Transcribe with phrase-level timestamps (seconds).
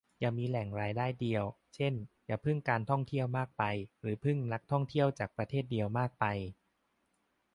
[0.19, 1.43] อย่ามีแหล่งรายได้เดียว
[1.75, 1.93] เช่น
[2.27, 3.63] อย่าพึ่งการท่องเที่ยวมากไป
[4.01, 6.25] หรือพึ่งนักท่องเที่ยวจากประเทศเดียวมากไป